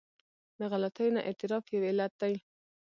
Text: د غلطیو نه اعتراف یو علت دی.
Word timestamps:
د 0.59 0.61
غلطیو 0.71 1.13
نه 1.15 1.21
اعتراف 1.27 1.65
یو 1.73 1.87
علت 1.89 2.13
دی. 2.21 2.35